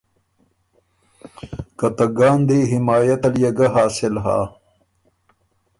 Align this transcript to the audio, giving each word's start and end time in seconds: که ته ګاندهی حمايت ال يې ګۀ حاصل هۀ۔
که 1.77 1.87
ته 1.97 2.05
ګاندهی 2.17 2.69
حمايت 2.71 3.23
ال 3.27 3.35
يې 3.43 3.51
ګۀ 3.57 3.67
حاصل 3.75 4.15
هۀ۔ 4.23 4.39